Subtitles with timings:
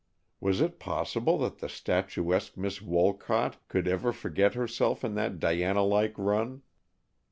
[0.39, 5.83] Was it possible that the statuesque Miss Wolcott could ever forget herself in that Diana
[5.83, 6.63] like run?